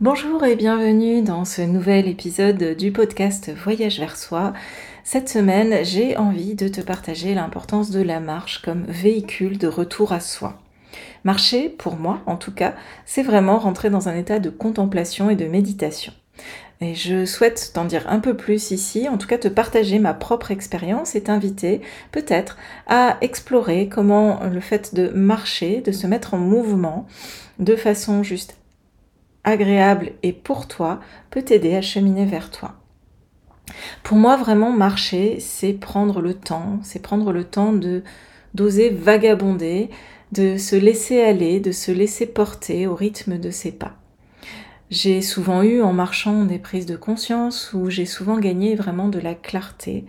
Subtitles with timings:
[0.00, 4.52] Bonjour et bienvenue dans ce nouvel épisode du podcast Voyage vers soi.
[5.04, 10.10] Cette semaine, j'ai envie de te partager l'importance de la marche comme véhicule de retour
[10.12, 10.58] à soi.
[11.22, 12.74] Marcher, pour moi en tout cas,
[13.06, 16.12] c'est vraiment rentrer dans un état de contemplation et de méditation.
[16.80, 20.12] Et je souhaite t'en dire un peu plus ici, en tout cas te partager ma
[20.12, 22.58] propre expérience et t'inviter peut-être
[22.88, 27.06] à explorer comment le fait de marcher, de se mettre en mouvement
[27.60, 28.56] de façon juste
[29.44, 31.00] agréable et pour toi
[31.30, 32.74] peut t'aider à cheminer vers toi.
[34.02, 38.02] Pour moi, vraiment marcher, c'est prendre le temps, c'est prendre le temps de
[38.54, 39.90] d'oser vagabonder,
[40.30, 43.96] de se laisser aller, de se laisser porter au rythme de ses pas.
[44.90, 49.18] J'ai souvent eu en marchant des prises de conscience où j'ai souvent gagné vraiment de
[49.18, 50.04] la clarté.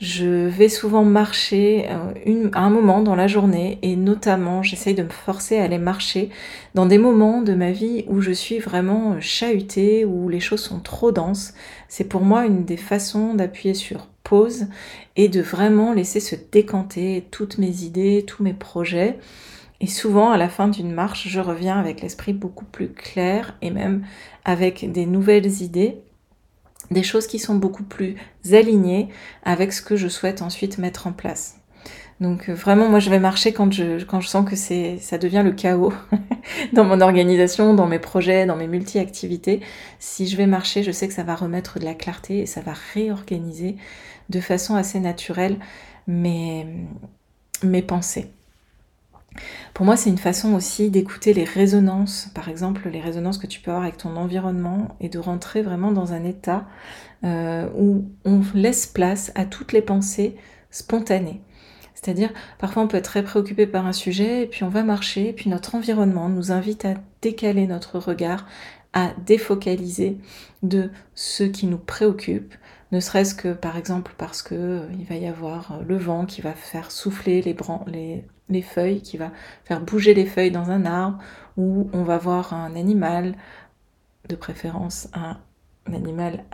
[0.00, 5.02] Je vais souvent marcher euh, à un moment dans la journée et notamment j'essaye de
[5.02, 6.30] me forcer à aller marcher
[6.74, 10.62] dans des moments de ma vie où je suis vraiment euh, chahutée, où les choses
[10.62, 11.52] sont trop denses.
[11.88, 14.66] C'est pour moi une des façons d'appuyer sur pause
[15.16, 19.18] et de vraiment laisser se décanter toutes mes idées, tous mes projets
[19.80, 23.70] et souvent, à la fin d'une marche, je reviens avec l'esprit beaucoup plus clair et
[23.70, 24.04] même
[24.44, 25.98] avec des nouvelles idées,
[26.90, 28.16] des choses qui sont beaucoup plus
[28.50, 29.08] alignées
[29.42, 31.56] avec ce que je souhaite ensuite mettre en place.
[32.20, 35.18] Donc euh, vraiment, moi, je vais marcher quand je, quand je sens que c'est, ça
[35.18, 35.92] devient le chaos
[36.72, 39.60] dans mon organisation, dans mes projets, dans mes multi-activités.
[40.00, 42.60] Si je vais marcher, je sais que ça va remettre de la clarté et ça
[42.60, 43.76] va réorganiser
[44.30, 45.58] de façon assez naturelle
[46.06, 46.66] mes,
[47.62, 48.32] mes pensées.
[49.74, 53.60] Pour moi, c'est une façon aussi d'écouter les résonances, par exemple les résonances que tu
[53.60, 56.66] peux avoir avec ton environnement et de rentrer vraiment dans un état
[57.24, 60.36] euh, où on laisse place à toutes les pensées
[60.70, 61.40] spontanées.
[61.94, 65.30] C'est-à-dire, parfois on peut être très préoccupé par un sujet et puis on va marcher
[65.30, 68.46] et puis notre environnement nous invite à décaler notre regard,
[69.24, 70.18] défocaliser
[70.62, 72.54] de ce qui nous préoccupe,
[72.92, 76.24] ne serait-ce que par exemple parce que euh, il va y avoir euh, le vent
[76.24, 79.30] qui va faire souffler les, les, les, feuilles, qui va
[79.64, 81.18] faire bouger les feuilles dans un arbre,
[81.56, 83.34] ou on va voir un animal,
[84.28, 85.36] de préférence un
[85.92, 86.44] animal,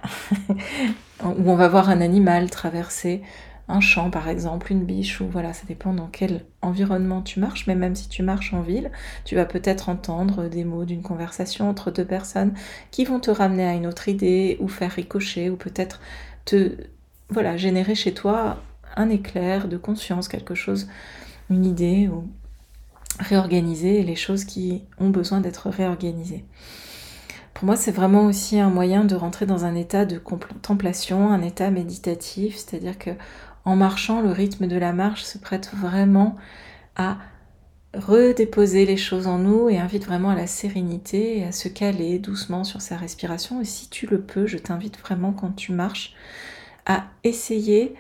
[1.25, 3.23] où on va voir un animal traverser
[3.69, 7.67] un champ par exemple, une biche, ou voilà, ça dépend dans quel environnement tu marches,
[7.67, 8.91] mais même si tu marches en ville,
[9.25, 12.53] tu vas peut-être entendre des mots d'une conversation entre deux personnes
[12.91, 16.01] qui vont te ramener à une autre idée, ou faire ricocher, ou peut-être
[16.45, 16.73] te
[17.31, 18.63] voilà, générer chez toi
[18.97, 20.89] un éclair de conscience, quelque chose,
[21.51, 22.29] une idée, ou
[23.19, 26.45] réorganiser les choses qui ont besoin d'être réorganisées.
[27.55, 31.41] Pour moi, c'est vraiment aussi un moyen de rentrer dans un état de contemplation, un
[31.41, 33.11] état méditatif, c'est-à-dire que
[33.65, 36.37] en marchant, le rythme de la marche se prête vraiment
[36.97, 37.19] à
[37.95, 42.19] redéposer les choses en nous et invite vraiment à la sérénité et à se caler
[42.19, 43.61] doucement sur sa respiration.
[43.61, 46.15] Et si tu le peux, je t'invite vraiment quand tu marches
[46.87, 47.95] à essayer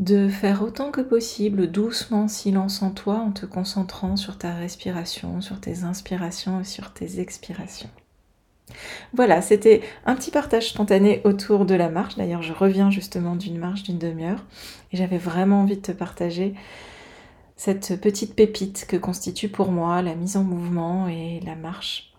[0.00, 5.40] de faire autant que possible doucement silence en toi en te concentrant sur ta respiration,
[5.40, 7.90] sur tes inspirations et sur tes expirations.
[9.12, 12.16] Voilà, c'était un petit partage spontané autour de la marche.
[12.16, 14.44] D'ailleurs, je reviens justement d'une marche d'une demi-heure
[14.92, 16.54] et j'avais vraiment envie de te partager
[17.56, 22.12] cette petite pépite que constitue pour moi la mise en mouvement et la marche.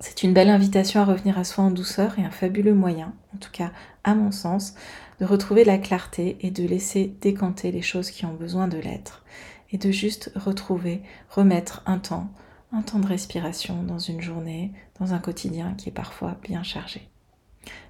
[0.00, 3.38] C'est une belle invitation à revenir à soi en douceur et un fabuleux moyen, en
[3.38, 3.70] tout cas
[4.02, 4.74] à mon sens,
[5.20, 9.24] de retrouver la clarté et de laisser décanter les choses qui ont besoin de l'être
[9.70, 12.28] et de juste retrouver, remettre un temps
[12.72, 17.08] un temps de respiration dans une journée, dans un quotidien qui est parfois bien chargé.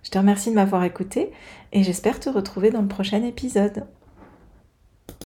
[0.03, 1.33] Je te remercie de m'avoir écouté
[1.73, 3.87] et j'espère te retrouver dans le prochain épisode.